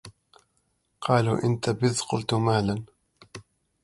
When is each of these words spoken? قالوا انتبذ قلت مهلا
قالوا 1.01 1.43
انتبذ 1.43 2.01
قلت 2.01 2.33
مهلا 2.33 2.83